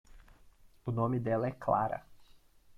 [0.83, 2.03] O nome dela é Clara.